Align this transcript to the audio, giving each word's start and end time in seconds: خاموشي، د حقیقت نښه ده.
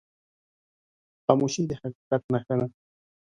خاموشي، 1.25 1.61
د 1.69 1.71
حقیقت 1.81 2.21
نښه 2.31 2.55
ده. 2.59 2.65